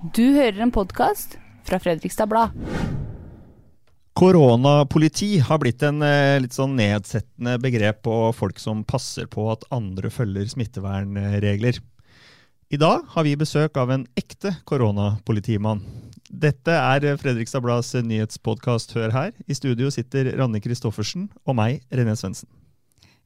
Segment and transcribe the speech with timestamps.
[0.00, 1.34] Du hører en podkast
[1.68, 2.54] fra Fredrikstad Blad.
[4.16, 9.66] Koronapoliti har blitt en eh, litt sånn nedsettende begrep på folk som passer på at
[9.68, 11.82] andre følger smittevernregler.
[12.72, 15.82] I dag har vi besøk av en ekte koronapolitimann.
[16.32, 19.34] Dette er Fredrikstad Blads nyhetspodkast Hør her.
[19.44, 22.48] I studio sitter Ranne Christoffersen og meg, René Svendsen.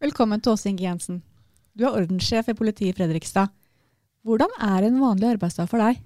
[0.02, 1.22] Velkommen til Åse Inge Jensen.
[1.78, 3.54] Du er ordenssjef i politiet i Fredrikstad.
[4.26, 6.02] Hvordan er en vanlig arbeidsdag for deg?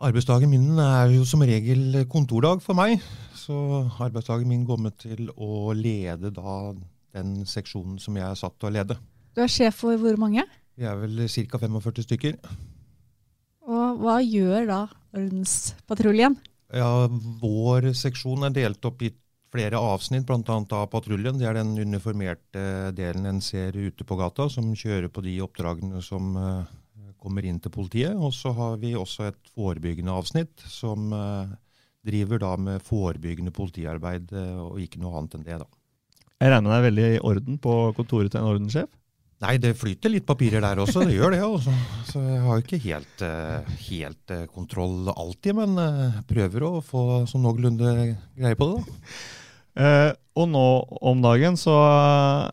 [0.00, 3.02] Arbeidsdagen min er jo som regel kontordag for meg.
[3.36, 3.52] Så
[4.00, 6.72] arbeidsdagen min går med til å lede da
[7.12, 8.96] den seksjonen som jeg er satt til å lede.
[9.36, 10.46] Du er sjef for hvor mange?
[10.80, 11.60] Vi er vel ca.
[11.60, 12.38] 45 stykker.
[13.68, 14.80] Og hva gjør da
[15.12, 16.38] ordenspatruljen?
[16.72, 17.04] Ja,
[17.42, 19.12] Vår seksjon er delt opp i
[19.52, 20.40] flere avsnitt, bl.a.
[20.48, 21.36] av patruljen.
[21.36, 26.00] Det er den uniformerte delen en ser ute på gata, som kjører på de oppdragene
[26.06, 26.76] som eh,
[27.20, 28.14] kommer inn til politiet.
[28.16, 31.52] Og så har vi også et forebyggende avsnitt som eh,
[32.06, 35.60] driver da med forebyggende politiarbeid, eh, og ikke noe annet enn det.
[35.62, 35.68] da.
[36.40, 38.96] Jeg regner med det er veldig i orden på kontoret til en ordenssjef?
[39.40, 41.40] Nei, det flyter litt papirer der også, det gjør det.
[41.46, 41.72] Også.
[42.10, 43.22] Så jeg har ikke helt,
[43.86, 45.80] helt kontroll alltid, men
[46.28, 47.94] prøver å få sånn noenlunde
[48.36, 48.82] greie på det.
[48.84, 49.14] da.
[49.78, 50.64] Uh, og nå
[51.06, 51.74] om dagen så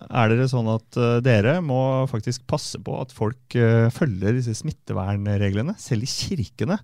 [0.05, 4.53] er det sånn at uh, dere må faktisk passe på at folk uh, følger disse
[4.59, 6.77] smittevernreglene, selv i kirkene.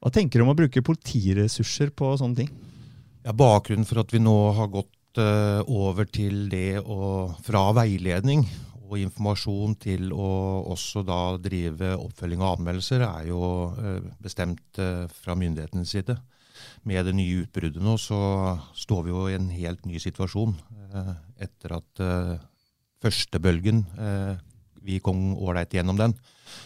[0.00, 2.52] Hva tenker du om å bruke politiressurser på sånne ting?
[3.24, 8.40] Ja, bakgrunnen for at vi nå har gått over til det å fra veiledning
[8.82, 10.30] og informasjon til å
[10.74, 13.44] også da drive oppfølging av anmeldelser, er jo
[14.18, 14.82] bestemt
[15.14, 16.18] fra myndighetenes side
[16.88, 18.18] med det nye utbruddet nå, så
[18.76, 20.54] står vi jo i en helt ny situasjon.
[20.94, 21.12] Eh,
[21.46, 22.34] etter at eh,
[23.02, 24.34] første bølgen eh,
[24.84, 26.12] Vi kom ålreit gjennom den.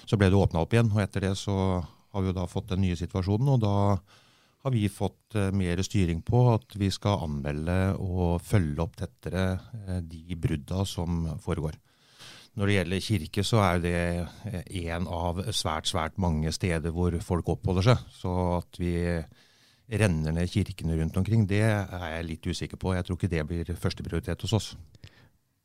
[0.09, 0.91] Så ble det åpna opp igjen.
[0.91, 3.53] Og etter det så har vi jo da fått den nye situasjonen.
[3.53, 3.75] Og da
[4.67, 9.45] har vi fått mer styring på at vi skal anmelde og følge opp tettere
[10.03, 11.79] de brudda som foregår.
[12.59, 13.97] Når det gjelder kirke, så er det
[14.83, 18.03] en av svært, svært mange steder hvor folk oppholder seg.
[18.19, 18.97] Så at vi
[19.89, 22.95] renner ned kirkene rundt omkring, det er jeg litt usikker på.
[22.97, 24.69] Jeg tror ikke det blir førsteprioritet hos oss.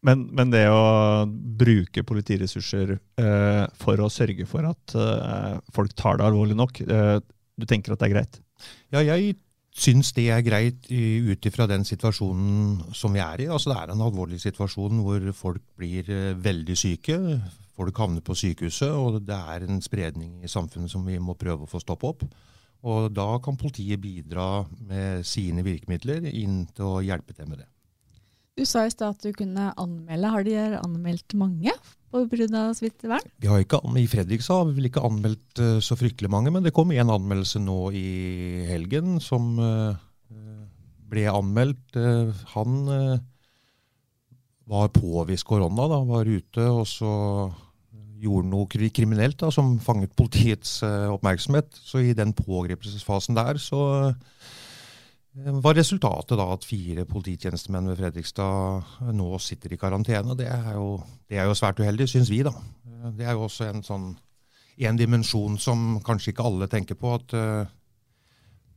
[0.03, 6.19] Men, men, det å bruke politiressurser eh, for å sørge for at eh, folk tar
[6.19, 7.19] det alvorlig nok, eh,
[7.56, 8.39] du tenker at det er greit?
[8.91, 9.38] Ja, jeg
[9.73, 13.50] syns det er greit ut ifra den situasjonen som vi er i.
[13.50, 17.19] Altså Det er en alvorlig situasjon hvor folk blir eh, veldig syke.
[17.73, 21.66] Folk havner på sykehuset, og det er en spredning i samfunnet som vi må prøve
[21.66, 22.28] å få stoppe opp.
[22.83, 27.69] Og da kan politiet bidra med sine virkemidler inn til å hjelpe til med det.
[28.53, 30.29] Du sa i stad at du kunne anmelde.
[30.29, 31.73] Har de anmeldt mange
[32.13, 33.31] på brudd av smittevern?
[33.41, 36.66] Vi har ikke, I Fredrikstad har vi vel ikke anmeldt uh, så fryktelig mange, men
[36.66, 38.07] det kom en anmeldelse nå i
[38.69, 39.95] helgen som uh,
[41.09, 41.97] ble anmeldt.
[41.97, 42.77] Uh, han
[44.69, 47.13] var påvist korona, da, var ute, og så
[48.23, 51.69] gjorde noe kriminelt da, som fanget politiets uh, oppmerksomhet.
[51.75, 59.13] Så i den pågripelsesfasen der så uh, var resultatet da at fire polititjenestemenn ved Fredrikstad
[59.17, 60.38] nå sitter i karantene.
[60.38, 62.44] Det er jo, det er jo svært uheldig, syns vi.
[62.45, 62.53] da.
[63.17, 64.13] Det er jo også en sånn
[64.81, 67.16] en dimensjon som kanskje ikke alle tenker på.
[67.17, 67.72] at uh,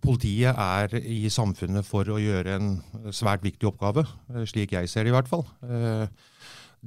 [0.07, 2.67] Politiet er i samfunnet for å gjøre en
[3.17, 4.05] svært viktig oppgave,
[4.47, 5.43] slik jeg ser det i hvert fall.
[5.65, 6.05] Uh,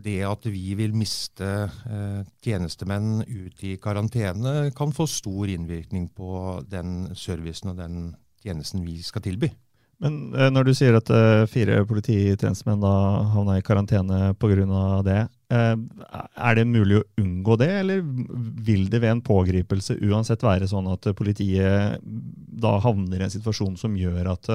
[0.04, 6.60] det at vi vil miste eh, tjenestemenn ut i karantene, kan få stor innvirkning på
[6.70, 9.52] den servicen og den tjenesten vi skal tilby.
[10.00, 12.94] Men eh, når du sier at eh, fire polititjenestemenn da
[13.34, 14.84] havna i karantene pga.
[15.08, 20.70] det, er det mulig å unngå det, eller vil det ved en pågripelse uansett være
[20.70, 24.54] sånn at politiet da havner i en situasjon som gjør at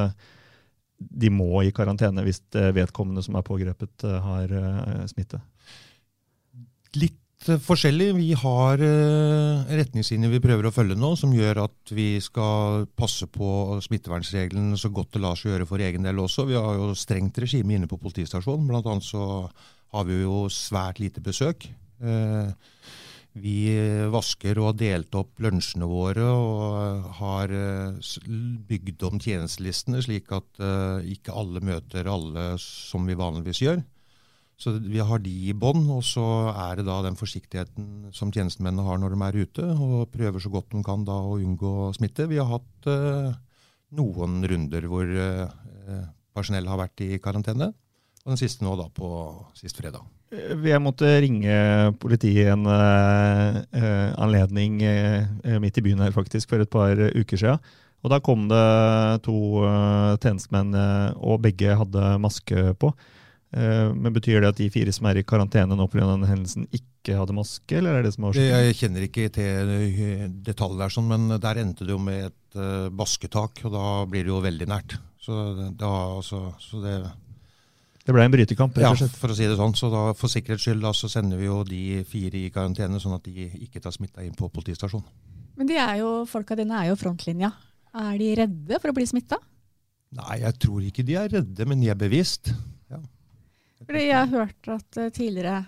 [0.99, 5.41] de må i karantene hvis vedkommende som er pågrepet, eh, har eh, smitte?
[6.97, 8.13] Litt eh, forskjellig.
[8.17, 8.83] Vi har
[9.81, 14.93] retningslinjer vi prøver å følge nå, som gjør at vi skal passe på smittevernreglene så
[14.95, 16.49] godt det lar seg gjøre for egen del også.
[16.51, 18.69] Vi har jo strengt regime inne på politistasjonen.
[18.71, 19.25] Blant annet så
[19.95, 21.69] har vi jo svært lite besøk.
[23.35, 23.75] Vi
[24.15, 28.13] vasker og har delt opp lunsjene våre og har eh,
[28.69, 33.83] bygd om tjenestelistene, slik at eh, ikke alle møter alle som vi vanligvis gjør.
[34.55, 38.87] Så vi har de i bånn, og så er det da den forsiktigheten som tjenestemennene
[38.87, 42.29] har når de er ute, og prøver så godt de kan da å unngå smitte.
[42.31, 43.35] Vi har hatt uh,
[43.99, 45.11] noen runder hvor
[46.39, 47.73] personell har vært i karantene,
[48.23, 49.11] og den siste nå da på
[49.59, 50.07] sist fredag.
[50.65, 51.55] Jeg måtte ringe
[52.03, 57.75] politiet en uh, anledning uh, midt i byen her faktisk for et par uker siden.
[58.05, 58.65] Og Da kom det
[59.25, 59.65] to
[60.21, 60.75] tjenestemenn,
[61.17, 62.91] og begge hadde maske på.
[63.55, 66.11] Men Betyr det at de fire som er i karantene nå pga.
[66.11, 67.79] denne hendelsen, ikke hadde maske?
[67.79, 68.51] eller er det som årsaken?
[68.67, 69.73] Jeg kjenner ikke til
[70.45, 72.61] detaljer, der, sånn, men der endte det jo med et
[72.93, 73.65] basketak.
[73.65, 74.99] og Da blir det jo veldig nært.
[75.25, 75.41] Så,
[75.73, 76.99] da, altså, så det
[78.05, 78.77] det ble en brytekamp?
[78.83, 79.73] Ja, for å si det sånn.
[79.79, 83.17] Så da, for sikkerhets skyld da, så sender vi jo de fire i karantene, sånn
[83.17, 85.07] at de ikke tar smitta inn på politistasjonen.
[85.57, 87.53] Men de er jo, folka dine er jo frontlinja.
[87.95, 89.39] Er de redde for å bli smitta?
[90.19, 92.51] Nei, jeg tror ikke de er redde, men de er bevisst.
[92.93, 93.01] Ja.
[93.87, 95.63] Fordi jeg har hørt at uh, tidligere,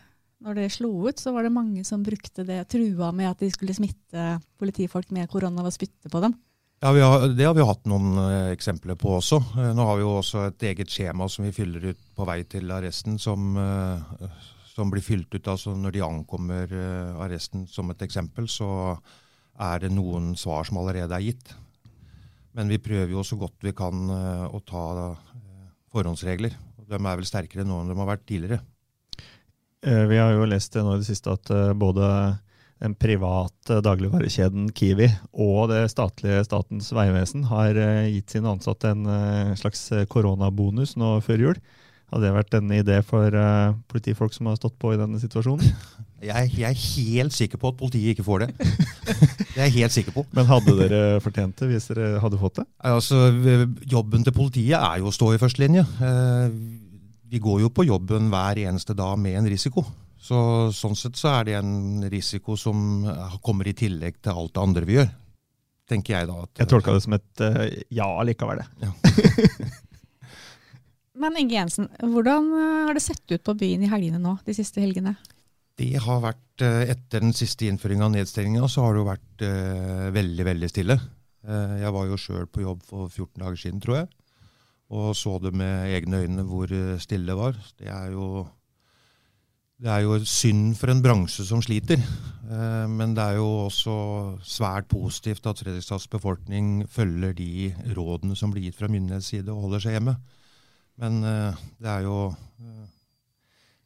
[0.44, 3.48] når det slo ut, så var det mange som brukte det, trua med at de
[3.54, 4.28] skulle smitte
[4.60, 6.36] politifolk med korona ved å spytte på dem.
[6.80, 9.38] Ja, har, Det har vi hatt noen uh, eksempler på også.
[9.56, 12.42] Uh, nå har vi jo også et eget skjema som vi fyller ut på vei
[12.44, 14.26] til arresten, som, uh,
[14.74, 16.74] som blir fylt ut altså når de ankommer
[17.24, 17.64] arresten.
[17.72, 18.68] Som et eksempel så
[19.56, 21.54] er det noen svar som allerede er gitt.
[22.56, 24.84] Men vi prøver jo så godt vi kan å ta
[25.92, 26.52] forhåndsregler.
[26.88, 28.60] De er vel sterkere nå enn de har vært tidligere.
[29.84, 32.08] Vi har jo lest nå i det siste at både
[32.82, 39.08] den private dagligvarekjeden Kiwi og det statlige Statens vegvesen har eh, gitt sine ansatte en
[39.08, 41.60] eh, slags eh, koronabonus nå før jul.
[42.12, 43.34] Hadde det vært en idé for
[43.90, 45.72] politifolk som har stått på i denne situasjonen?
[46.26, 48.46] Jeg, jeg er helt sikker på at politiet ikke får det.
[49.52, 50.22] Det er jeg helt sikker på.
[50.34, 52.64] Men hadde dere fortjent det hvis dere hadde fått det?
[52.88, 53.28] Altså,
[53.88, 55.84] Jobben til politiet er jo å stå i førstelinje.
[57.28, 59.84] Vi går jo på jobben hver eneste dag med en risiko.
[60.16, 60.38] Så,
[60.74, 63.04] sånn sett så er det en risiko som
[63.44, 65.10] kommer i tillegg til alt det andre vi gjør.
[65.86, 66.38] Tenker jeg da.
[66.42, 67.62] At, jeg tolka det som et uh,
[67.94, 68.88] ja likevel, det.
[68.88, 69.70] Ja.
[71.22, 74.52] Men Inge Jensen, hvordan eh, har det sett ut på byen i helgene nå, de
[74.52, 75.14] siste helgene?
[75.80, 80.06] Det har vært, Etter den siste innføringa av nedstenginga, så har det jo vært uh,
[80.12, 80.98] veldig, veldig stille.
[81.46, 84.06] Jeg var jo sjøl på jobb for 14 dager siden, tror jeg,
[84.98, 87.60] og så det med egne øyne hvor stille det var.
[87.78, 88.40] Det er jo
[89.76, 92.00] det er jo synd for en bransje som sliter.
[92.00, 93.96] Eh, men det er jo også
[94.46, 99.66] svært positivt at Fredrikstads befolkning følger de rådene som blir gitt fra myndighets side og
[99.66, 100.16] holder seg hjemme.
[100.96, 102.86] Men eh, det er jo eh,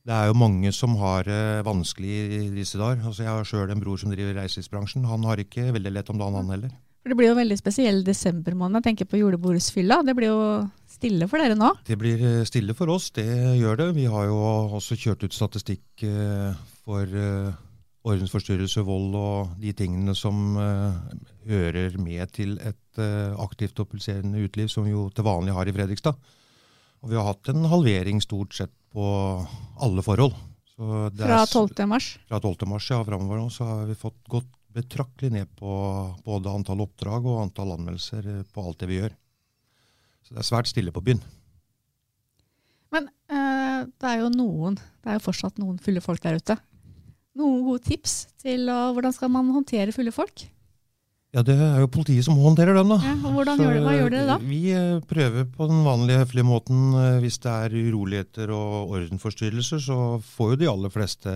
[0.06, 3.02] det er jo mange som har det vanskelig i disse dager.
[3.04, 5.04] Altså jeg har sjøl en bror som driver reiselivsbransjen.
[5.10, 6.72] Han har ikke veldig lett om dagen, han heller.
[7.02, 8.80] For Det blir jo veldig spesiell desembermåned.
[8.80, 10.00] Jeg tenker på julebordsfylla.
[10.06, 10.40] Det blir jo
[11.00, 11.72] stille for dere nå?
[11.86, 13.26] Det blir eh, stille for oss, det
[13.58, 13.88] gjør det.
[13.96, 14.38] Vi har jo
[14.78, 16.52] også kjørt ut statistikk eh,
[16.84, 17.56] for eh,
[18.00, 23.00] ordensforstyrrelse, vold og de tingene som hører med til et
[23.44, 26.16] aktivt og pulserende uteliv, som vi jo til vanlig har i Fredrikstad.
[27.04, 29.04] Og vi har hatt en halvering stort sett på
[29.84, 30.32] alle forhold.
[30.80, 31.84] fra 12.
[31.92, 32.08] mars?
[32.24, 32.64] Fra 12.
[32.72, 33.02] mars, ja.
[33.04, 35.76] Framover nå så har vi fått gått betraktelig ned på
[36.24, 39.12] både antall oppdrag og antall anmeldelser på alt det vi gjør.
[40.30, 41.18] Så det er svært stille på byen.
[42.94, 46.54] Men eh, det er jo noen, det er jo fortsatt noen fulle folk der ute.
[47.38, 50.44] Noen gode tips til å, hvordan skal man håndtere fulle folk?
[51.34, 53.00] Ja, Det er jo politiet som håndterer dem, da.
[53.02, 54.38] Ja, hvordan gjør det, Hva gjør dere da?
[54.52, 56.86] Vi eh, prøver på den vanlige høflige måten.
[57.26, 59.98] Hvis det er uroligheter og ordenforstyrrelser, så
[60.30, 61.34] får jo de aller fleste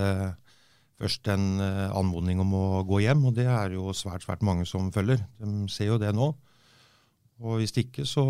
[0.95, 4.87] først en anmodning om å gå hjem, og det er jo svært, svært mange som
[4.95, 5.19] følger.
[5.43, 6.29] De ser jo det nå.
[7.43, 8.23] Og hvis ikke, så,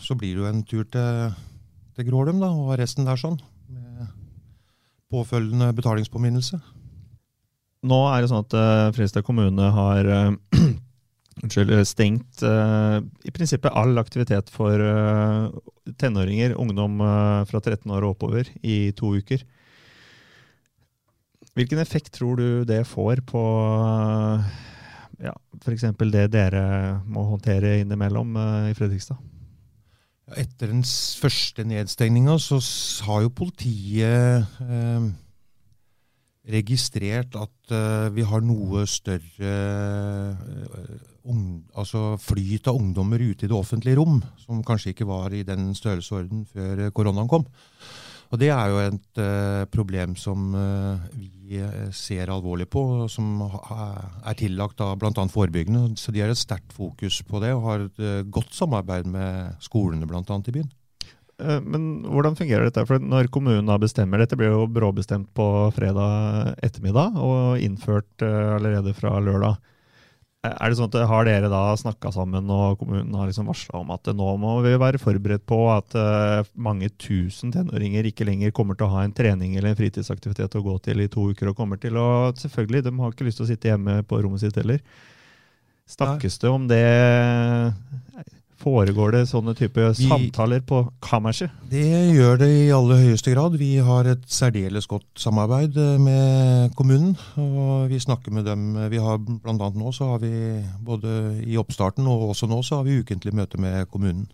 [0.00, 1.34] så blir det jo en tur til,
[1.96, 3.36] til Grålum da, og resten der sånn.
[3.68, 4.08] Med
[5.12, 6.58] påfølgende betalingspåminnelse.
[7.86, 14.00] Nå er det sånn at uh, Fredrikstad kommune har uh, stengt uh, i prinsippet all
[14.00, 15.52] aktivitet for uh,
[16.00, 16.98] tenåringer, ungdom
[17.46, 19.44] fra 13 år og oppover, i to uker.
[21.56, 23.42] Hvilken effekt tror du det får på
[25.22, 25.32] ja,
[25.62, 25.86] f.eks.
[26.12, 26.66] det dere
[27.06, 29.20] må håndtere innimellom uh, i Fredrikstad?
[30.34, 32.58] Etter den første nedstengninga så
[33.06, 35.04] har jo politiet eh,
[36.50, 40.96] registrert at eh, vi har noe større eh,
[41.30, 41.44] ung,
[41.78, 45.70] altså flyt av ungdommer ute i det offentlige rom, som kanskje ikke var i den
[45.78, 47.46] størrelsesorden før koronaen kom.
[48.34, 50.98] Og Det er jo et uh, problem som uh,
[51.46, 55.12] vi eh, ser alvorlig på, som er tillagt av bl.a.
[55.32, 55.94] forebyggende.
[56.00, 59.62] Så de har et sterkt fokus på det, og har et uh, godt samarbeid med
[59.64, 60.22] skolene bl.a.
[60.22, 60.74] i byen.
[61.36, 62.86] Men hvordan fungerer dette?
[62.88, 65.44] For Når kommunen bestemmer Dette ble jo bråbestemt på
[65.76, 69.58] fredag ettermiddag og innført allerede fra lørdag.
[70.54, 73.92] Er det sånn at Har dere da snakka sammen og kommunen har liksom varsla om
[73.94, 78.78] at nå må vi være forberedt på at uh, mange tusen tenåringer ikke lenger kommer
[78.78, 81.58] til å ha en trening eller en fritidsaktivitet å gå til i to uker, og
[81.58, 84.56] kommer til å Selvfølgelig, de har ikke lyst til å sitte hjemme på rommet sitt
[84.58, 84.82] heller.
[85.86, 86.82] Snakkes det om det
[88.66, 91.52] Foregår det sånne type vi, samtaler på kammerset?
[91.70, 93.54] Det gjør det i aller høyeste grad.
[93.60, 97.14] Vi har et særdeles godt samarbeid eh, med kommunen.
[97.38, 98.72] og Vi snakker med dem.
[98.90, 100.34] Vi har annet nå så har vi
[100.82, 101.14] både
[101.46, 104.26] i oppstarten og også nå så har vi ukentlig møte med kommunen.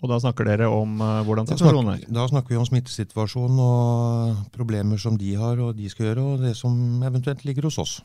[0.00, 2.04] Og da snakker dere om uh, hvordan situasjonen er?
[2.08, 6.46] Da snakker vi om smittesituasjonen og problemer som de har og de skal gjøre, og
[6.46, 7.98] det som eventuelt ligger hos oss.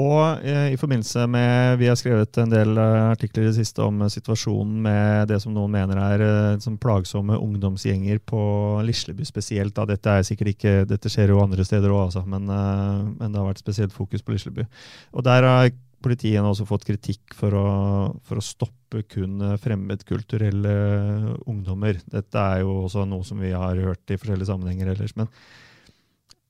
[0.00, 3.84] Og eh, i forbindelse med Vi har skrevet en del eh, artikler i det siste
[3.84, 6.22] om situasjonen med det som noen mener er
[6.64, 8.40] som plagsomme ungdomsgjenger på
[8.88, 9.74] Lisleby spesielt.
[9.76, 9.84] Da.
[9.90, 13.50] Dette er sikkert ikke, dette skjer jo andre steder òg, altså, men, men, det har
[13.50, 14.64] vært spesielt fokus på Lisleby.
[15.12, 15.68] Og Der har
[16.02, 17.66] politiet også fått kritikk for å,
[18.24, 20.72] for å stoppe kun fremmedkulturelle
[21.44, 22.00] ungdommer.
[22.10, 25.14] Dette er jo også noe som vi har hørt i forskjellige sammenhenger ellers.
[25.20, 25.28] Men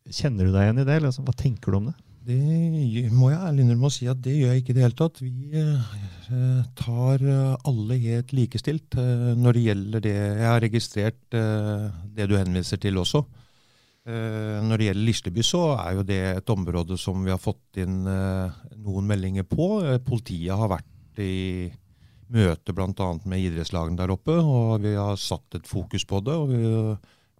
[0.06, 1.02] kjenner du deg igjen i det?
[1.02, 1.26] Liksom?
[1.26, 1.98] hva tenker du om det?
[2.22, 4.98] Det må jeg ærlig innrømme å si at det gjør jeg ikke i det hele
[4.98, 5.20] tatt.
[5.24, 7.24] Vi eh, tar
[7.66, 10.14] alle helt likestilt eh, når det gjelder det.
[10.14, 13.24] Jeg har registrert eh, det du henviser til også.
[14.02, 18.00] Når det gjelder Lisleby, så er jo det et område som vi har fått inn
[18.02, 19.68] noen meldinger på.
[20.02, 21.68] Politiet har vært i
[22.34, 23.06] møte bl.a.
[23.30, 26.34] med idrettslagene der oppe, og vi har satt et fokus på det.
[26.34, 26.64] og vi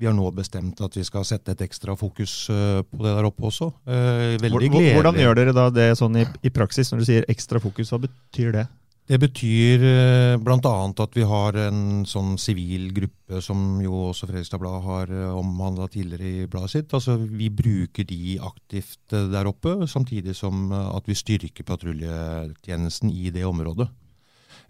[0.03, 3.27] vi har nå bestemt at vi skal sette et ekstra fokus uh, på det der
[3.29, 3.71] oppe også.
[3.87, 4.95] Uh, veldig gledelig.
[4.99, 7.93] Hvordan gjør dere da det sånn i, i, praksis, når du sier ekstra fokus?
[7.95, 8.65] Hva betyr det?
[9.13, 10.73] Det betyr uh, bl.a.
[11.05, 16.31] at vi har en sånn sivil gruppe, som jo også Fredrikstad Blad har omhandla tidligere
[16.33, 16.97] i bladet sitt.
[16.99, 23.47] Altså, vi bruker de aktivt der oppe, samtidig som at vi styrker patruljetjenesten i det
[23.47, 23.87] området.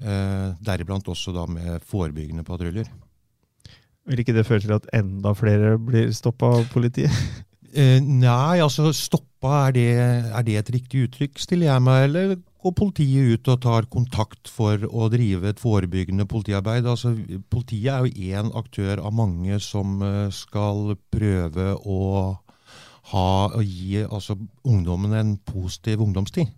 [0.03, 2.91] Deriblant også da med forebyggende patruljer.
[4.11, 7.13] Vil ikke det føre til at enda flere blir stoppa av politiet?
[7.73, 12.35] Eh, nei, altså stoppa, er det, er det, et riktig uttrykk, stiller jeg meg, eller
[12.61, 16.85] går politiet ut og tar kontakt for å drive et forebyggende politiarbeid?
[16.85, 17.15] Altså,
[17.49, 22.03] politiet er jo én aktør av mange som eh, skal prøve å
[23.15, 24.37] ha, å gi altså,
[24.69, 26.53] ungdommen en positiv ungdomstid.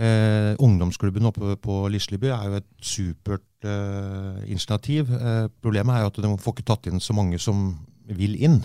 [0.00, 5.10] Eh, ungdomsklubben oppe på Lisleby er jo et supert eh, initiativ.
[5.12, 7.74] Eh, problemet er jo at de får ikke tatt inn så mange som
[8.08, 8.62] vil inn.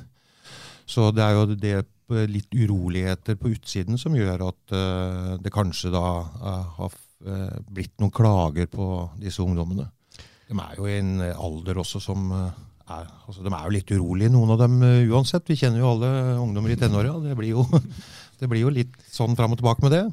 [0.88, 5.52] Så det er jo det eh, litt uroligheter på utsiden som gjør at eh, det
[5.54, 7.02] kanskje da eh, har
[7.74, 8.86] blitt noen klager på
[9.18, 9.88] disse ungdommene.
[10.46, 14.30] De er jo i en alder også som er altså De er jo litt urolige,
[14.30, 14.76] noen av dem
[15.10, 15.48] uansett.
[15.50, 17.16] Vi kjenner jo alle ungdommer i tenåra.
[17.24, 17.34] Det,
[18.44, 20.04] det blir jo litt sånn fram og tilbake med det.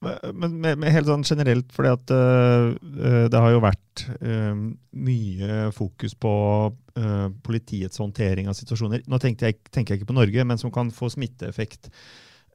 [0.00, 4.56] Men med, med helt sånn generelt, fordi at uh, det har jo vært uh,
[4.96, 6.32] mye fokus på
[6.72, 9.04] uh, politiets håndtering av situasjoner.
[9.04, 11.92] Nå jeg, tenker jeg ikke på Norge, men som kan få smitteeffekt.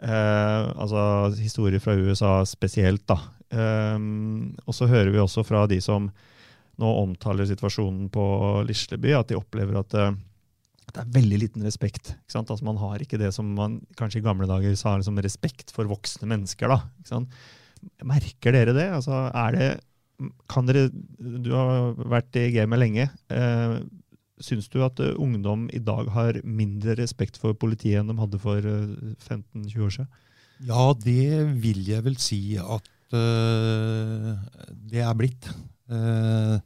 [0.06, 1.02] altså
[1.40, 3.16] historier fra USA spesielt, da.
[4.68, 6.10] og så hører vi også fra de som
[6.76, 8.26] nå omtaler situasjonen på
[8.68, 9.96] Lisleby, at de opplever at
[10.96, 12.14] det er veldig liten respekt.
[12.32, 15.90] Altså, man har ikke det som man kanskje i gamle dager sa liksom, respekt for
[15.92, 16.72] voksne mennesker.
[16.72, 17.20] Da,
[18.08, 18.88] Merker dere det?
[18.96, 19.76] Altså, det
[20.50, 20.88] kan dere,
[21.20, 23.10] Du har vært i gamet lenge.
[23.30, 23.78] Eh,
[24.44, 28.40] Syns du at uh, ungdom i dag har mindre respekt for politiet enn de hadde
[28.44, 30.10] for uh, 15-20 år siden?
[30.68, 34.36] Ja, det vil jeg vel si at uh,
[34.92, 35.48] det er blitt.
[35.88, 36.60] Uh,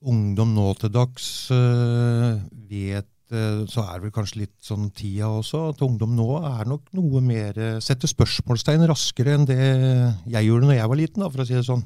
[0.00, 5.68] ungdom nå til dags vet Eh, så er det vel kanskje litt sånn tida også,
[5.70, 10.66] at ungdom nå er nok noe mer eh, Setter spørsmålstegn raskere enn det jeg gjorde
[10.66, 11.84] når jeg var liten, da, for å si det sånn.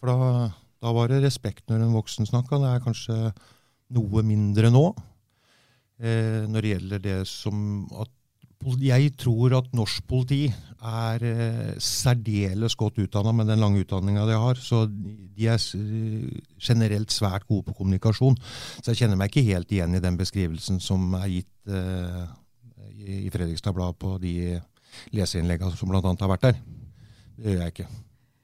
[0.00, 0.48] For da,
[0.82, 2.58] da var det respekt når en voksen snakka.
[2.58, 3.18] Det er kanskje
[3.94, 4.84] noe mindre nå.
[6.00, 8.10] Eh, når det gjelder det som at
[8.60, 10.42] jeg tror at norsk politi
[10.80, 14.60] er eh, særdeles godt utdanna med den lange utdanninga de har.
[14.60, 15.60] Så de er
[16.60, 18.36] generelt svært gode på kommunikasjon.
[18.82, 22.26] Så jeg kjenner meg ikke helt igjen i den beskrivelsen som er gitt eh,
[23.00, 24.60] i Fredrikstad Blad på de
[25.16, 26.02] leseinnleggene som bl.a.
[26.04, 26.62] har vært der.
[27.40, 27.90] Det gjør jeg ikke.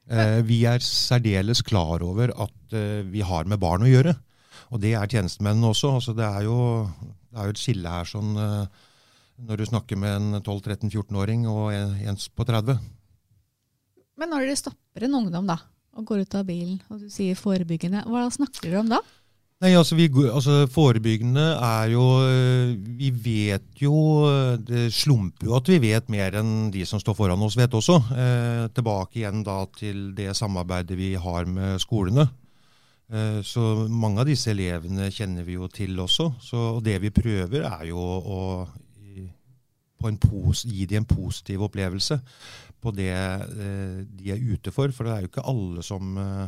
[0.06, 4.14] Eh, vi er særdeles klar over at eh, vi har med barn å gjøre.
[4.72, 5.96] Og det er tjenestemennene også.
[5.98, 6.58] Altså, det, er jo,
[7.30, 8.84] det er jo et skille her sånn eh,
[9.38, 12.78] når du snakker med en 12-13-14-åring og en på 30.
[14.16, 15.58] Men når dere stopper en ungdom da,
[15.96, 19.02] og går ut av bilen og du sier forebyggende, hva snakker dere om da?
[19.64, 23.94] Nei, altså, vi, altså Forebyggende er jo eh, Vi vet jo
[24.28, 27.72] eh, Det slumper jo at vi vet mer enn de som står foran oss, vet
[27.72, 27.96] også.
[28.12, 32.26] Eh, tilbake igjen da til det samarbeidet vi har med skolene.
[33.08, 36.34] Eh, så mange av disse elevene kjenner vi jo til også.
[36.42, 38.40] Så det vi prøver, er jo å
[40.00, 42.20] gi dem en positiv opplevelse
[42.82, 44.92] på det eh, de er ute for.
[44.94, 46.46] For det er jo ikke alle som eh,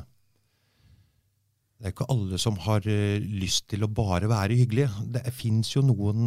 [1.78, 5.05] det er ikke alle som har uh, lyst til å bare være hyggelige.
[5.14, 6.25] Det fins jo noen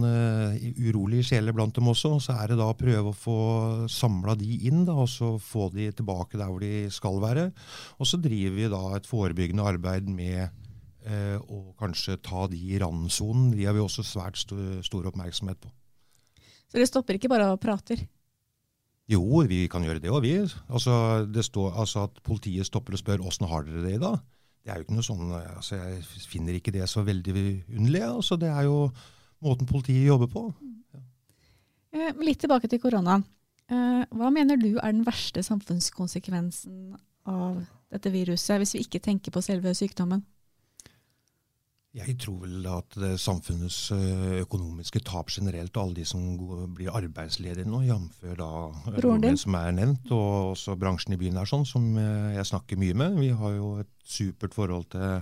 [0.80, 2.14] urolige sjeler blant dem også.
[2.24, 3.36] Så er det da å prøve å få
[3.92, 7.50] samla de inn, da, og så få de tilbake der hvor de skal være.
[8.00, 10.56] Og så driver vi da et forebyggende arbeid med
[11.52, 13.52] å kanskje ta de i randsonen.
[13.52, 15.76] De har vi også svært stor oppmerksomhet på.
[16.72, 18.00] Så det stopper ikke bare å prater?
[19.12, 20.38] Jo, vi kan gjøre det òg, vi.
[20.72, 20.94] Altså,
[21.28, 24.22] det står altså at politiet stopper og spør åssen har dere det i dag
[24.62, 28.04] det er jo ikke noe sånn, altså Jeg finner ikke det så veldig underlig.
[28.06, 28.92] Altså det er jo
[29.42, 30.44] måten politiet jobber på.
[30.94, 31.02] Ja.
[31.98, 33.18] Eh, litt tilbake til korona.
[33.72, 36.94] Eh, hva mener du er den verste samfunnskonsekvensen
[37.32, 40.22] av dette viruset, hvis vi ikke tenker på selve sykdommen?
[41.92, 46.24] Jeg tror vel at samfunnets eh, økonomiske tap generelt, og alle de som
[46.72, 48.22] blir arbeidsledige nå, jf.
[49.20, 52.80] det som er nevnt, og også bransjen i byen er sånn, som eh, jeg snakker
[52.80, 53.20] mye med.
[53.20, 55.20] Vi har jo et supert forhold til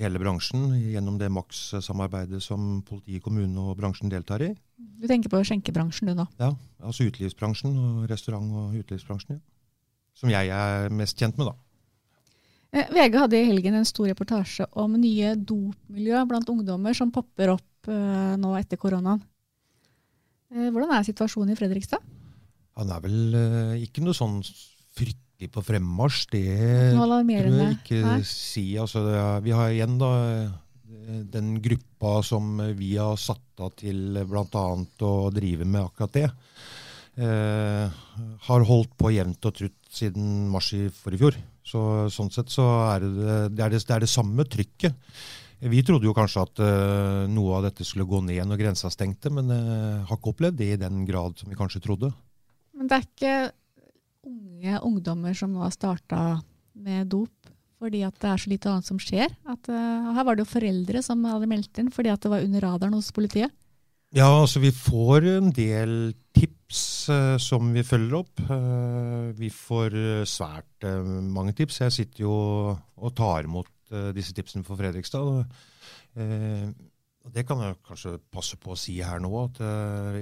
[0.00, 4.52] hele bransjen gjennom det Max-samarbeidet som politi, kommune og bransjen deltar i.
[4.76, 6.28] Du tenker på skjenkebransjen du nå?
[6.40, 6.52] Ja,
[6.84, 9.40] altså utelivsbransjen og restaurant- og utelivsbransjen.
[9.40, 9.46] Ja.
[10.20, 11.56] Som jeg er mest kjent med, da.
[12.70, 17.56] Eh, VG hadde i helgen en stor reportasje om nye dopmiljø blant ungdommer som popper
[17.56, 19.22] opp uh, nå etter koronaen.
[20.54, 22.04] Uh, hvordan er situasjonen i Fredrikstad?
[22.78, 23.40] Han er vel
[23.82, 24.38] ikke noe sånn
[24.94, 26.22] fryktelig på fremmarsj.
[26.30, 26.44] Det
[26.94, 28.20] tror jeg ikke Nei.
[28.28, 28.64] si.
[28.80, 29.02] Altså,
[29.42, 30.12] vi har igjen da
[31.34, 34.64] den gruppa som vi har satt av til bl.a.
[35.10, 36.28] å drive med akkurat det.
[37.18, 41.38] Har holdt på jevnt og trutt siden mars i forrige fjor.
[41.66, 42.64] Så, sånn sett så
[42.94, 45.12] er det det, er det, det er det, samme trykket.
[45.60, 49.32] Vi trodde jo kanskje at uh, noe av dette skulle gå ned når grensa stengte,
[49.34, 52.08] men uh, har ikke opplevd det i den grad som vi kanskje trodde.
[52.72, 53.34] Men det er ikke
[54.30, 56.22] unge ungdommer som nå har starta
[56.80, 57.34] med dop
[57.80, 59.30] fordi at det er så lite annet som skjer?
[59.48, 62.44] At, uh, her var det jo foreldre som hadde meldt inn fordi at det var
[62.44, 63.52] under radaren hos politiet?
[64.16, 65.92] Ja, altså vi får en del
[67.42, 68.42] som vi følger opp.
[68.46, 70.86] Uh, vi får uh, svært
[71.26, 71.82] mange tips.
[71.84, 72.36] Jeg sitter jo
[72.76, 73.70] og tar imot
[74.14, 75.40] disse tipsene for Fredrikstad.
[77.34, 79.58] det kan jeg kanskje passe på å si her nå, at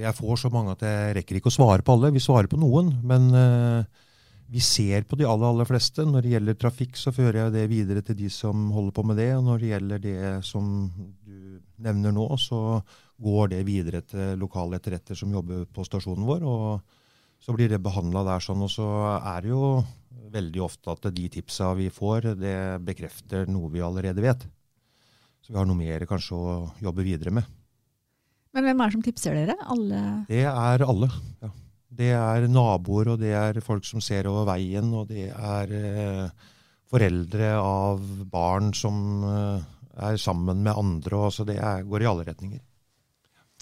[0.00, 2.14] jeg får så mange at jeg rekker ikke å svare på alle.
[2.14, 3.28] Vi svarer på noen, men
[4.48, 6.06] vi ser på de aller, aller fleste.
[6.08, 9.20] Når det gjelder trafikk, så fører jeg det videre til de som holder på med
[9.20, 9.28] det.
[9.36, 10.16] Og når det gjelder det
[10.48, 10.70] som
[11.20, 12.80] du nevner nå, så
[13.18, 16.44] går det videre til lokale etterretter som jobber på stasjonen vår.
[16.46, 18.62] og Så blir det behandla der sånn.
[18.62, 18.86] Og så
[19.18, 19.84] er det jo
[20.32, 24.44] veldig ofte at de tipsa vi får, det bekrefter noe vi allerede vet.
[25.42, 27.48] Så vi har noe mer kanskje å jobbe videre med.
[28.54, 29.56] Men hvem er det som tipser dere?
[29.70, 30.02] Alle?
[30.28, 31.10] Det er alle.
[31.42, 31.50] ja.
[31.98, 36.50] Det er naboer, og det er folk som ser over veien, og det er eh,
[36.88, 39.64] foreldre av barn som eh,
[40.10, 41.16] er sammen med andre.
[41.16, 42.60] og så Det er, går i alle retninger.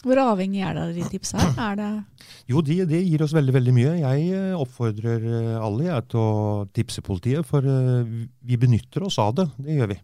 [0.04, 1.80] Hvor avhengig er det av de tipsa her?
[2.50, 3.92] jo, det de gir oss veldig veldig mye.
[4.02, 6.32] Jeg eh, oppfordrer eh, alle jeg, til å
[6.76, 9.46] tipse politiet, for eh, vi benytter oss av det.
[9.56, 10.00] Det gjør vi.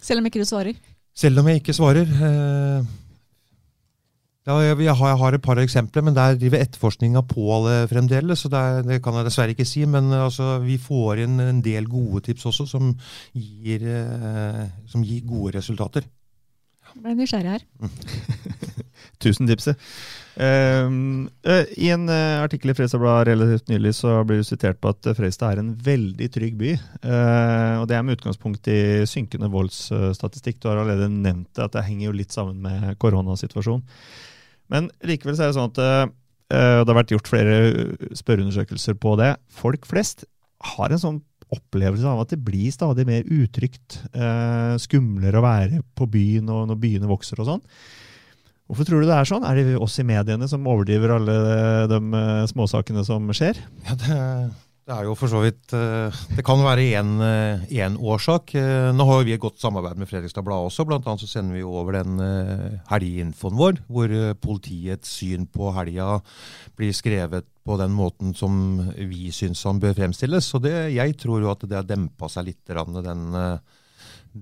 [0.00, 0.78] Selv om ikke du svarer?
[1.16, 2.08] Selv om jeg ikke svarer.
[4.46, 8.40] jeg, har, et par eksempler, men der driver etterforskninga på alle fremdeles.
[8.40, 9.84] så det, det, kan jeg dessverre ikke si.
[9.88, 12.94] Men altså, vi får inn en del gode tips også, som
[13.32, 13.84] gir,
[14.88, 16.08] som gir gode resultater.
[16.94, 17.66] Jeg ble nysgjerrig her.
[19.26, 19.90] Tusen tipset.
[20.36, 21.30] Um,
[21.80, 25.54] I en uh, artikkel i Fredrikstad relativt nylig så blir det sitert på at Fredrikstad
[25.54, 26.74] er en veldig trygg by.
[27.00, 30.60] Uh, og Det er med utgangspunkt i synkende voldsstatistikk.
[30.60, 33.86] Du har allerede nevnt det, at det henger jo litt sammen med koronasituasjonen.
[34.72, 36.14] Men likevel så er det sånn at uh,
[36.52, 37.56] det har vært gjort flere
[38.14, 39.32] spørreundersøkelser på det.
[39.50, 40.28] Folk flest
[40.76, 41.22] har en sånn
[41.54, 44.00] opplevelse av at det blir stadig mer utrygt.
[44.82, 47.62] skumlere å være på byen og når byene vokser og sånn.
[48.66, 49.46] Hvorfor tror du det er sånn?
[49.46, 51.34] Er det oss i mediene som overdriver alle
[51.90, 53.60] de eh, småsakene som skjer?
[53.86, 54.16] Ja, det,
[54.88, 58.56] det, er jo for så vidt eh, Det kan være én eh, årsak.
[58.98, 60.86] Nå har vi et godt samarbeid med Fredrikstad Blad også.
[60.88, 62.18] Blant annet så sender vi over den
[62.90, 66.18] helgeinfoen vår, hvor politiets syn på helga
[66.74, 68.58] blir skrevet på den måten som
[68.98, 70.50] vi syns han bør fremstilles.
[70.50, 73.30] Så det, jeg tror jo at det har dempa seg litt, den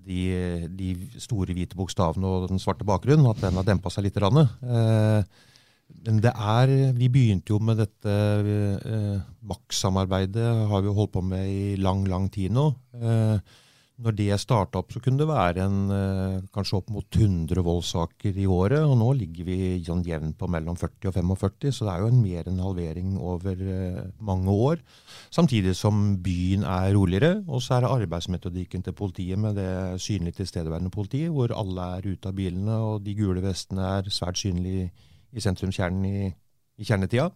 [0.05, 4.19] de, de store hvite bokstavene og den svarte bakgrunnen, at den har dempa seg litt.
[4.19, 5.21] Eh,
[6.05, 11.25] men det er Vi begynte jo med dette eh, MAX-samarbeidet, har vi jo holdt på
[11.25, 12.71] med i lang, lang tid nå.
[12.99, 13.61] Eh,
[14.03, 18.35] når det starta opp, så kunne det være en, eh, kanskje opp mot 100 voldssaker
[18.35, 18.83] i året.
[18.83, 22.09] Og nå ligger vi sånn jevnt på mellom 40 og 45, så det er jo
[22.11, 24.83] en mer enn halvering over eh, mange år.
[25.31, 27.45] Samtidig som byen er roligere.
[27.47, 32.11] Og så er det arbeidsmetodikken til politiet med det synlig tilstedeværende politiet, hvor alle er
[32.11, 34.91] ute av bilene, og de gule vestene er svært synlige
[35.33, 36.35] i sentrumskjernen i,
[36.79, 37.31] i kjernetida.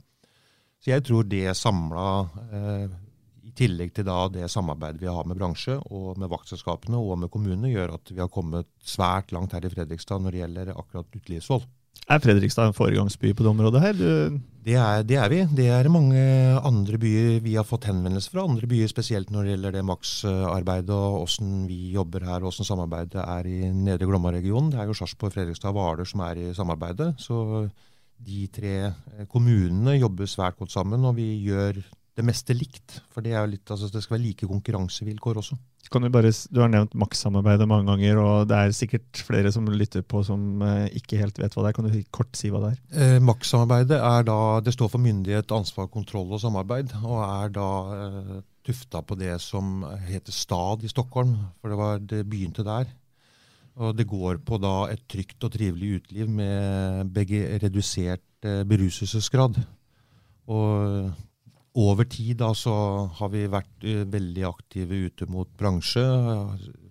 [0.82, 2.08] Så jeg tror det samla
[2.50, 2.98] eh,
[3.58, 7.72] tillegg til da det samarbeidet vi har med bransje og med vaktselskapene og med kommunene,
[7.72, 11.66] gjør at vi har kommet svært langt her i Fredrikstad når det gjelder akkurat utelivsvold.
[12.08, 13.98] Er Fredrikstad en foregangsby på det området her?
[14.64, 15.40] Det er, det er, vi.
[15.58, 16.20] Det er mange
[16.64, 18.46] andre byer vi har fått henvendelser fra.
[18.48, 22.68] Andre byer spesielt når det gjelder det Max-arbeidet og åssen vi jobber her og åssen
[22.68, 24.70] samarbeidet er i Nedre Glomma-regionen.
[24.72, 27.10] Det er jo Sarpsborg, Fredrikstad og Hvaler som er i samarbeidet.
[27.20, 27.42] Så
[28.18, 28.74] de tre
[29.30, 31.82] kommunene jobber svært godt sammen, og vi gjør
[32.18, 32.98] det meste likt.
[33.14, 35.58] For det, er jo litt, altså, det skal være like konkurransevilkår også.
[35.88, 40.02] Du, bare, du, har nevnt Max-samarbeidet mange ganger, og det er sikkert flere som lytter
[40.04, 41.76] på som eh, ikke helt vet hva det er.
[41.78, 42.80] Kan du kort si hva det er?
[42.90, 47.68] Eh, Max-samarbeidet er da, det står for myndighet, ansvar, kontroll og samarbeid, og er da
[47.94, 48.34] eh,
[48.66, 51.38] tufta på det som heter STAD i Stockholm.
[51.62, 52.90] For det, var, det begynte der.
[53.78, 59.62] Og det går på da et trygt og trivelig uteliv med begge redusert eh, beruselsesgrad.
[60.50, 61.14] Og
[61.78, 62.74] over tid da, så
[63.20, 66.04] har vi vært uh, veldig aktive ute mot bransje.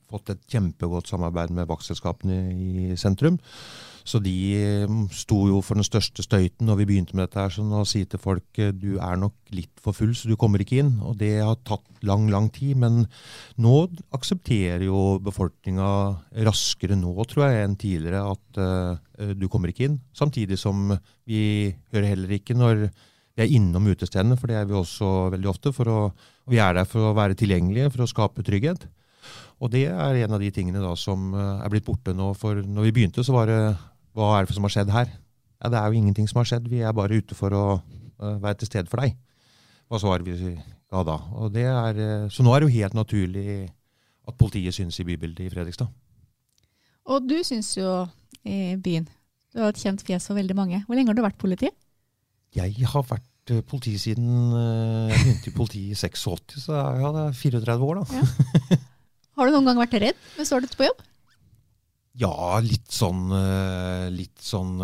[0.08, 3.40] Fått et kjempegodt samarbeid med vaktselskapene i sentrum.
[4.08, 4.34] Så de
[4.88, 7.42] um, sto jo for den største støyten når vi begynte med dette.
[7.42, 10.38] her, sånn Å si til folk uh, du er nok litt for full, så du
[10.40, 10.94] kommer ikke inn.
[11.04, 12.80] Og det har tatt lang, lang tid.
[12.80, 13.04] Men
[13.60, 13.76] nå
[14.16, 15.90] aksepterer jo befolkninga
[16.48, 20.00] raskere nå, tror jeg, enn tidligere at uh, du kommer ikke inn.
[20.16, 20.96] Samtidig som
[21.28, 22.88] vi hører heller ikke når
[23.38, 25.70] vi er innom utestedene, for det er vi også veldig ofte.
[25.70, 25.98] Å,
[26.50, 28.88] vi er der for å være tilgjengelige, for å skape trygghet.
[29.62, 32.32] Og det er en av de tingene da som eh, er blitt borte nå.
[32.38, 33.62] For når vi begynte, så var det
[34.18, 35.12] Hva er det som har skjedd her?
[35.62, 36.70] Ja, Det er jo ingenting som har skjedd.
[36.70, 39.14] Vi er bare ute for å uh, være til stede for deg.
[39.90, 41.18] Hva svarer vi ja da.
[41.38, 43.70] Og det er, uh, så nå er det jo helt naturlig
[44.28, 45.90] at politiet synes i bybildet i Fredrikstad.
[47.14, 48.06] Og du syns jo
[48.46, 49.06] i byen.
[49.54, 50.82] Du har et kjent fjes for veldig mange.
[50.86, 51.70] Hvor lenge har du vært politi?
[52.56, 57.12] Jeg har vært eh, politi siden eh, jeg begynte i politiet i 86, så ja,
[57.16, 58.22] det er 34 år, da.
[58.22, 58.80] Ja.
[59.38, 61.04] Har du noen gang vært redd mens du har vært på jobb?
[62.18, 62.34] Ja,
[62.66, 64.80] litt sånn eh, Litt sånn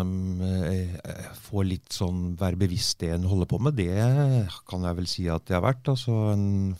[1.42, 5.26] Få litt sånn Være bevisst det en holder på med, det kan jeg vel si
[5.26, 5.90] at det har vært.
[5.90, 6.76] Altså, en,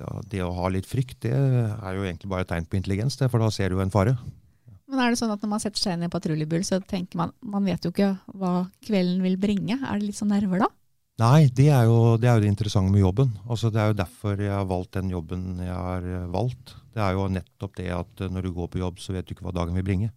[0.00, 3.20] ja, det å ha litt frykt, det er jo egentlig bare et tegn på intelligens,
[3.20, 4.16] det, for da ser du en fare.
[4.92, 7.16] Men er det sånn at når man setter seg inn i en patruljebil, så tenker
[7.16, 9.78] man man vet jo ikke hva kvelden vil bringe?
[9.80, 10.68] Er det litt sånn nerver da?
[11.22, 13.30] Nei, det er, jo, det er jo det interessante med jobben.
[13.46, 16.74] Altså, det er jo derfor jeg har valgt den jobben jeg har eh, valgt.
[16.92, 19.32] Det er jo nettopp det at eh, når du går på jobb, så vet du
[19.32, 20.12] ikke hva dagen vil bringe.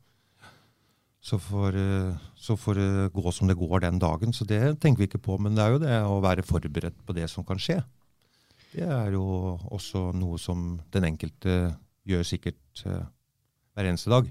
[1.23, 4.35] Så får, eh, så får det gå som det går den dagen.
[4.35, 5.39] Så det tenker vi ikke på.
[5.39, 7.79] Men det er jo det å være forberedt på det som kan skje.
[8.75, 9.25] Det er jo
[9.71, 11.59] også noe som den enkelte
[12.07, 14.27] gjør sikkert hver eneste dag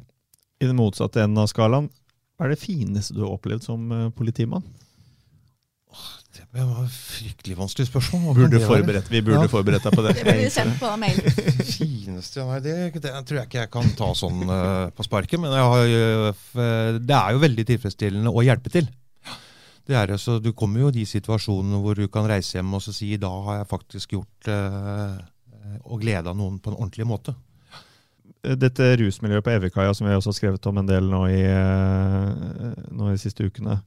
[0.62, 1.90] i den motsatte enden av skalaen,
[2.34, 4.64] hva er det fineste du har opplevd som uh, politimann?
[6.34, 8.34] Det var et fryktelig vanskelig spørsmål.
[8.36, 9.50] Burde forberedt, vi burde ja.
[9.50, 10.14] forberedt deg på det.
[10.18, 11.20] Det burde sendt på mail.
[11.78, 15.38] fineste, nei, det, det, tror jeg ikke jeg kan ta sånn uh, på sparket.
[15.42, 18.90] Men har, uh, det er jo veldig tilfredsstillende å hjelpe til.
[19.84, 22.86] Det er altså, Du kommer jo i de situasjonene hvor du kan reise hjem og
[22.86, 24.48] si da har jeg faktisk gjort
[25.84, 27.34] og gleda noen på en ordentlig måte
[28.58, 32.84] dette rusmiljøet på Evikaia, som vi også har skrevet om en del nå i, eh,
[32.92, 33.80] nå i siste ukene,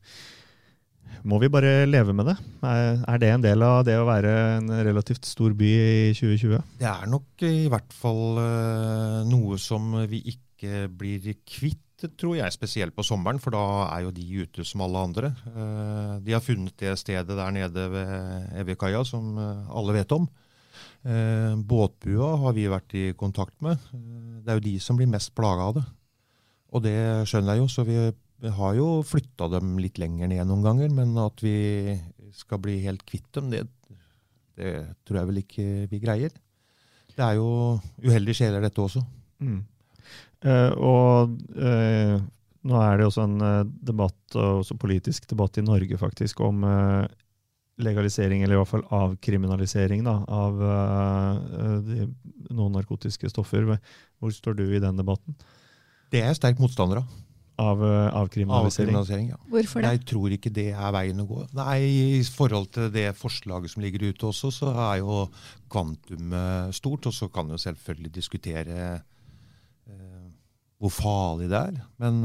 [1.27, 2.35] må vi bare leve med det?
[2.63, 6.61] Er det en del av det å være en relativt stor by i 2020?
[6.79, 12.53] Det er nok i hvert fall eh, noe som vi ikke blir kvitt, tror jeg,
[12.53, 15.33] spesielt på sommeren, for da er jo de ute som alle andre.
[15.51, 20.29] Eh, de har funnet det stedet der nede ved Evikaia som alle vet om.
[21.07, 23.79] Eh, båtbua har vi vært i kontakt med.
[23.95, 25.85] Eh, det er jo de som blir mest plaga av det.
[26.75, 26.97] Og det
[27.29, 27.97] skjønner jeg jo, så vi,
[28.57, 30.91] har jo flytta dem litt lenger ned noen ganger.
[30.93, 31.95] Men at vi
[32.35, 33.63] skal bli helt kvitt dem, det,
[34.59, 34.73] det
[35.07, 36.35] tror jeg vel ikke vi greier.
[37.17, 39.01] Det er jo uheldige sjeler, dette også.
[39.41, 39.61] Mm.
[40.45, 42.17] Eh, og eh,
[42.67, 46.65] nå er det også en uh, debatt, også politisk debatt i Norge faktisk, om
[47.81, 52.07] legalisering, eller i hvert fall avkriminalisering, da, av uh, de,
[52.49, 53.67] noen narkotiske stoffer.
[54.17, 55.37] Hvor står du i den debatten?
[56.11, 57.15] Det er jeg sterk motstander av.
[57.57, 57.89] Av uh,
[58.21, 58.93] avkriminalisering?
[58.93, 59.37] avkriminalisering ja.
[59.53, 59.93] Hvorfor det?
[59.95, 61.43] Jeg tror ikke det er veien å gå.
[61.57, 61.77] Nei,
[62.17, 65.21] I forhold til det forslaget som ligger ute også, så er jo
[65.69, 67.09] kvantumet stort.
[67.09, 70.27] Og så kan jo selvfølgelig diskutere uh,
[70.81, 71.81] hvor farlig det er.
[72.01, 72.21] Men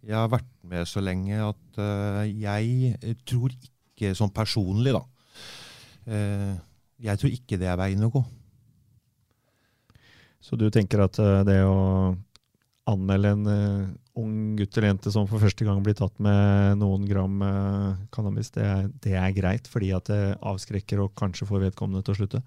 [0.00, 1.80] jeg har vært med så lenge at
[2.32, 3.79] jeg tror ikke
[4.16, 5.04] sånn personlig, da
[7.00, 8.20] Jeg tror ikke det er veien å gå.
[10.40, 12.16] Så du tenker at det å
[12.90, 17.04] anmelde en uh, ung gutt eller jente som for første gang blir tatt med noen
[17.08, 17.36] gram
[18.12, 22.16] cannabis, det er, det er, greit fordi at det avskrekker og kanskje får vedkommende til
[22.16, 22.42] å slutte?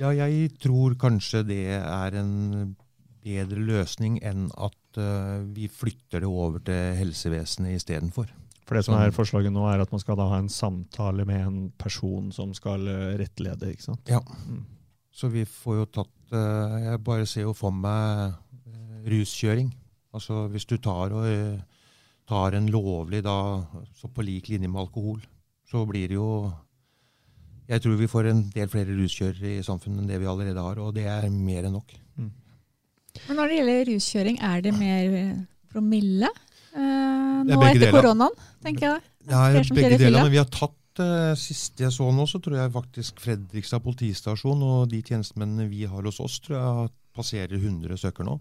[0.00, 2.74] Ja, jeg tror kanskje det er en
[3.22, 5.00] bedre løsning enn at
[5.54, 8.30] vi flytter det over til helsevesenet istedenfor.
[8.68, 11.40] For det som er forslaget nå, er at man skal da ha en samtale med
[11.40, 12.84] en person som skal
[13.16, 14.12] rettlede, ikke sant?
[14.12, 14.20] Ja.
[14.44, 14.66] Mm.
[15.08, 18.36] Så vi får jo tatt Jeg bare ser jo for meg
[19.08, 19.70] ruskjøring.
[20.14, 21.60] Altså hvis du tar, og, eh,
[22.28, 25.20] tar en lovlig da, så på lik linje med alkohol,
[25.68, 26.52] så blir det jo
[27.68, 30.78] Jeg tror vi får en del flere ruskjørere i samfunnet enn det vi allerede har,
[30.80, 31.92] og det er mer enn nok.
[32.16, 32.30] Mm.
[33.28, 36.47] Men når det gjelder ruskjøring, er det mer eh, promille eh,
[36.78, 39.06] nå etter koronaen, tenker jeg?
[39.28, 40.22] Ja, begge deler.
[40.22, 44.62] Men vi har tatt uh, siste jeg så nå, så tror jeg faktisk Fredrikstad politistasjon
[44.64, 48.38] og de tjenestemennene vi har hos oss, tror jeg passerer 100 søker nå.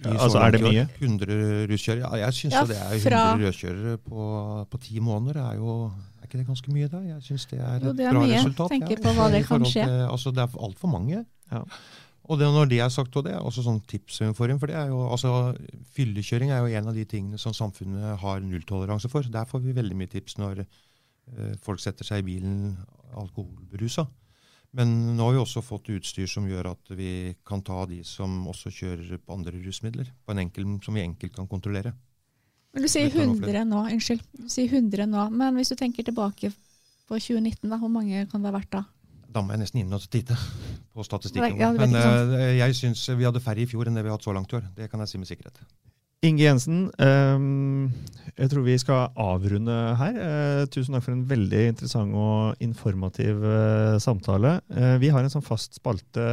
[0.00, 0.86] Ja, altså Er det mye?
[0.96, 2.08] 100 ruskjørere.
[2.08, 4.28] Ja, jeg syns ja, det er 100 rødkjørere på,
[4.70, 5.42] på ti måneder.
[5.42, 5.74] Er jo
[6.20, 7.00] er ikke det ganske mye, da?
[7.04, 8.38] Jeg syns det er et jo, det er bra mye.
[8.38, 8.72] resultat.
[8.72, 9.84] Tenker ja, på hva det kan skje.
[9.84, 11.24] Til, altså, det er altfor mange.
[11.52, 11.62] Ja.
[12.30, 14.92] Og det, når det er sagt, og det er også sånn tips for det er
[14.92, 15.50] jo, altså,
[15.96, 19.26] Fyllekjøring er jo en av de tingene som samfunnet har nulltoleranse for.
[19.26, 22.76] Der får vi veldig mye tips når eh, folk setter seg i bilen
[23.18, 24.06] alkoholberusa.
[24.78, 28.44] Men nå har vi også fått utstyr som gjør at vi kan ta de som
[28.52, 31.96] også kjører på andre rusmidler, på en enkel, som vi enkelt kan kontrollere.
[32.70, 34.22] Men Du sier 100 nå, unnskyld.
[34.38, 38.44] Du sier 100 nå, men hvis du tenker tilbake på 2019, da, hvor mange kan
[38.44, 38.84] det ha vært da?
[39.30, 40.38] Da må jeg nesten inn og titte
[40.94, 41.60] på statistikken.
[41.60, 44.26] Ja, men uh, jeg syns vi hadde færre i fjor enn det vi har hatt
[44.26, 44.66] så langt i år.
[44.76, 45.62] Det kan jeg si med sikkerhet.
[46.20, 47.86] Inge Jensen, um,
[48.36, 50.18] jeg tror vi skal avrunde her.
[50.20, 54.58] Uh, tusen takk for en veldig interessant og informativ uh, samtale.
[55.00, 56.26] Vi har en sånn fast spalte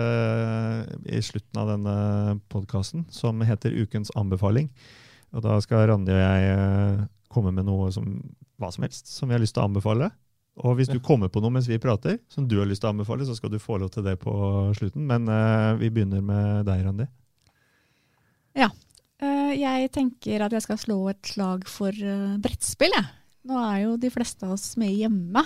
[1.08, 1.96] i slutten av denne
[2.52, 4.68] podkasten som heter Ukens anbefaling.
[5.36, 8.18] Og Da skal Randi og jeg komme med noe som
[8.58, 10.10] hva som helst som vi har lyst til å anbefale.
[10.64, 12.96] Og hvis du kommer på noe mens vi prater, som du har lyst til å
[12.96, 14.34] anbefale, så skal du få lov til det på
[14.78, 15.06] slutten.
[15.06, 15.30] Men
[15.78, 17.06] vi begynner med deg, Randi.
[18.58, 18.72] Ja,
[19.18, 23.08] Uh, jeg tenker at jeg skal slå et slag for uh, brettspill, jeg.
[23.48, 25.40] Nå er jo de fleste av oss med hjemme,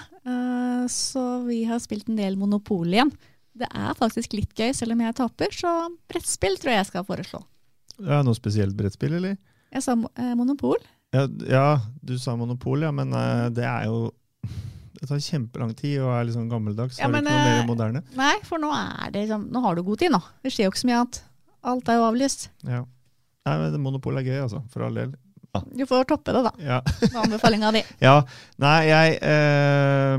[0.90, 3.12] så vi har spilt en del Monopol igjen.
[3.54, 5.74] Det er faktisk litt gøy, selv om jeg taper, så
[6.10, 7.44] brettspill tror jeg jeg skal foreslå.
[8.02, 9.36] Ja, Noe spesielt brettspill, eller?
[9.70, 10.82] Jeg sa Monopol.
[11.14, 11.68] Ja, ja,
[12.02, 13.14] du sa Monopol, ja, men
[13.54, 14.08] det er jo
[15.02, 17.00] det tar kjempelang tid og er sånn gammeldags.
[17.02, 18.02] Ja, men, er det ikke noe mer moderne?
[18.20, 20.22] Nei, for nå er det liksom, nå har du god tid, nå.
[20.46, 21.22] Det skjer jo ikke så mye annet.
[21.72, 22.48] Alt er jo avlyst.
[22.70, 22.84] Ja.
[23.50, 24.62] Nei, men Monopol er gøy, altså.
[24.70, 25.16] For all del.
[25.52, 25.62] Ja.
[25.74, 26.52] Du får toppe det, da.
[26.64, 26.80] Ja.
[27.02, 27.82] Med anbefalinga di.
[28.06, 28.22] Ja.
[28.62, 30.18] Nei, jeg uh,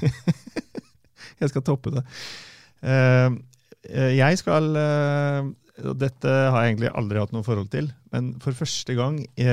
[1.40, 2.04] Jeg skal toppe det.
[2.80, 3.36] Uh,
[3.90, 5.50] jeg skal uh,
[5.96, 9.46] Dette har jeg egentlig aldri hatt noe forhold til, men for første gang i,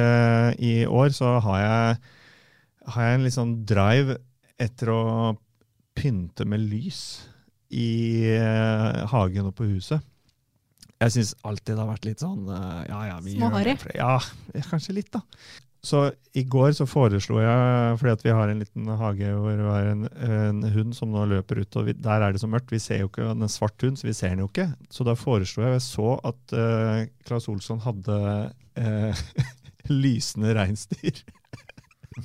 [0.59, 2.15] i år så har jeg,
[2.93, 4.19] har jeg en litt sånn drive
[4.57, 5.01] etter å
[5.97, 7.01] pynte med lys
[7.73, 8.31] i
[9.11, 10.03] hagen og på huset.
[10.97, 13.75] Jeg syns alltid det har vært litt sånn uh, ja, ja, vi Småharry?
[13.97, 14.17] Ja,
[14.71, 15.21] kanskje litt, da.
[15.85, 19.67] Så i går så foreslo jeg, fordi at vi har en liten hage hvor vi
[19.69, 22.73] har en, en hund som nå løper ut, og vi, der er det så mørkt,
[22.73, 24.67] vi ser jo ikke, en svart hund, så vi ser den jo ikke.
[24.91, 28.17] Så da foreslo jeg, jeg så at uh, Claes Olsson hadde
[28.81, 29.23] uh,
[30.03, 31.21] lysende reinsdyr.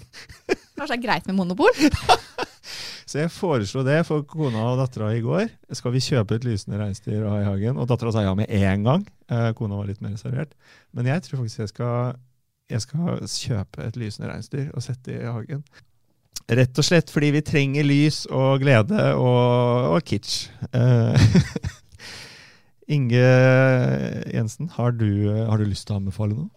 [0.78, 1.72] Kanskje det er greit med monopol?
[3.12, 5.50] Så jeg foreslo det for kona og dattera i går.
[5.76, 7.76] Skal vi kjøpe et lysende reinsdyr i hagen?
[7.76, 9.02] Og dattera sa ja med en gang.
[9.28, 10.54] Eh, kona var litt mer reservert.
[10.96, 12.20] Men jeg tror faktisk jeg skal,
[12.72, 15.60] jeg skal kjøpe et lysende reinsdyr og sette i hagen.
[16.52, 20.48] Rett og slett fordi vi trenger lys og glede og, og kitsch.
[20.72, 21.12] Uh,
[22.96, 23.28] Inge
[24.32, 26.50] Jensen, har du, har du lyst til å anbefale noe?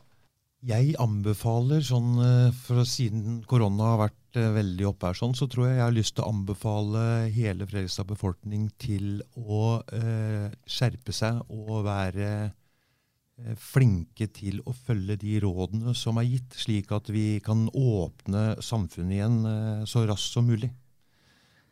[0.65, 5.45] Jeg anbefaler, sånn, eh, for siden korona har vært eh, veldig oppe her, sånn, så
[5.51, 7.01] tror jeg jeg har lyst til å anbefale
[7.35, 15.19] hele Fredrikstad befolkning til å eh, skjerpe seg og være eh, flinke til å følge
[15.21, 20.33] de rådene som er gitt, slik at vi kan åpne samfunnet igjen eh, så raskt
[20.33, 20.71] som mulig.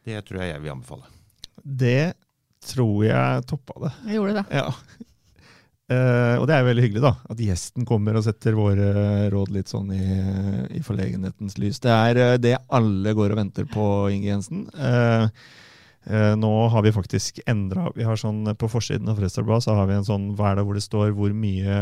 [0.06, 1.10] Det tror jeg jeg vil anbefale.
[1.64, 2.14] Det
[2.64, 3.92] tror jeg toppa det.
[4.06, 4.46] Jeg gjorde det.
[4.54, 4.70] Ja.
[5.92, 7.12] Eh, og det er veldig hyggelig, da.
[7.34, 8.88] At gjesten kommer og setter våre
[9.34, 10.06] råd litt sånn i,
[10.80, 11.82] i forlegenhetens lys.
[11.84, 14.64] Det er eh, det alle går og venter på, Inge Jensen.
[14.78, 15.28] Uh,
[16.08, 19.88] uh, nå har vi faktisk endra Vi har sånn På forsiden av Fredrikstad så har
[19.90, 21.78] vi en sånn hva er hvor det står hvor mye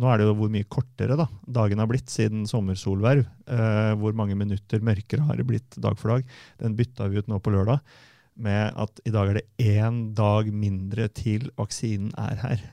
[0.00, 3.28] Nå er det jo hvor mye kortere da, dagen har blitt siden sommersolverv.
[3.46, 6.32] Eh, hvor mange minutter mørkere har det blitt dag for dag.
[6.58, 7.78] Den bytta vi ut nå på lørdag
[8.34, 12.64] med at i dag er det én dag mindre til vaksinen er her.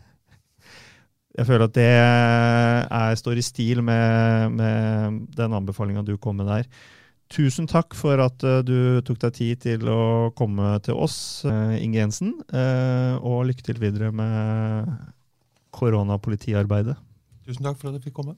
[1.38, 6.50] Jeg føler at det er, står i stil med, med den anbefalinga du kom med
[6.52, 6.68] der.
[7.32, 11.72] Tusen takk for at uh, du tok deg tid til å komme til oss, uh,
[11.80, 12.34] Inge Jensen.
[12.52, 14.92] Uh, og lykke til videre med
[15.72, 16.98] koronapolitiarbeidet.
[17.48, 18.36] Tusen takk for at jeg fikk komme.